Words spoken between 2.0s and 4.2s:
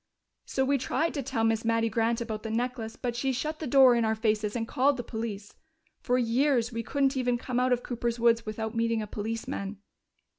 about the necklace, but she shut the door in our